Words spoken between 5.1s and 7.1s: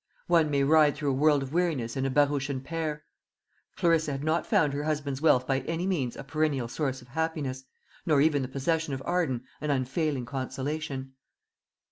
wealth by any means a perennial source of